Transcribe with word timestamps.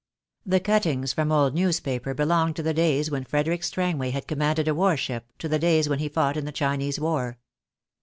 The 0.47 0.59
cuttings 0.59 1.13
from 1.13 1.31
old 1.31 1.53
newspaper 1.53 2.15
belonged 2.15 2.55
to 2.55 2.63
the 2.63 2.73
days 2.73 3.11
when 3.11 3.23
Frederick 3.23 3.63
Strangway 3.63 4.09
had 4.09 4.25
commanded 4.25 4.67
a 4.67 4.73
war 4.73 4.97
ship, 4.97 5.27
to 5.37 5.47
the 5.47 5.59
days 5.59 5.87
when 5.87 5.99
he 5.99 6.09
fought 6.09 6.37
in 6.37 6.45
the 6.45 6.51
Chinese 6.51 6.99
war. 6.99 7.37